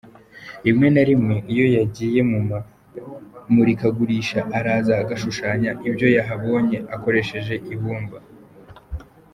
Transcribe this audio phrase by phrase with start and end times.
[0.65, 8.17] Rimwe na rimwe iyo yagiye mu mamurikagurisha araza agashushanya ibyo yahabonye akoresheje ibumba.